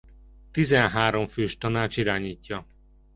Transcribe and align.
Tizenhárom 0.51 1.27
fős 1.27 1.57
tanács 1.57 1.97
irányítja. 1.97 2.65